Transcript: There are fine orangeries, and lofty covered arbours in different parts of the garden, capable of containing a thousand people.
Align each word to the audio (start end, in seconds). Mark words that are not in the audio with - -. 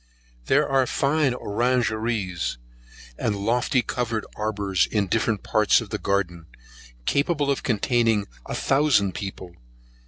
There 0.45 0.67
are 0.67 0.87
fine 0.87 1.35
orangeries, 1.35 2.57
and 3.19 3.35
lofty 3.35 3.83
covered 3.83 4.25
arbours 4.35 4.87
in 4.87 5.05
different 5.05 5.43
parts 5.43 5.79
of 5.79 5.91
the 5.91 5.99
garden, 5.99 6.47
capable 7.05 7.51
of 7.51 7.61
containing 7.61 8.25
a 8.47 8.55
thousand 8.55 9.13
people. 9.13 9.53